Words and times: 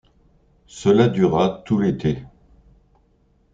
Cela 0.65 1.07
dura 1.09 1.61
tout 1.63 1.77
l'été. 1.77 2.23